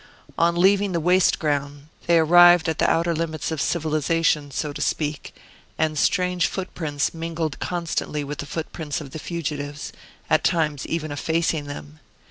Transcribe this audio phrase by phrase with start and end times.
[0.35, 4.81] On leaving the waste ground they arrived at the outer limits of civilization, so to
[4.81, 5.31] speak;
[5.77, 9.93] and strange footprints mingled constantly with the footprints of the fugitives,
[10.27, 11.99] at times even effacing them.